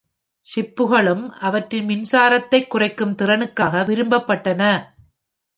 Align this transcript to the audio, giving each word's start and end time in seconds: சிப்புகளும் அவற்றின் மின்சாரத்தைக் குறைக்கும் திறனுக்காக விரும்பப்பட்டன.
சிப்புகளும் 0.45 1.29
அவற்றின் 1.29 1.87
மின்சாரத்தைக் 1.87 2.67
குறைக்கும் 2.67 3.15
திறனுக்காக 3.15 3.83
விரும்பப்பட்டன. 3.85 4.63